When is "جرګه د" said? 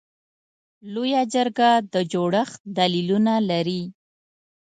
1.33-1.95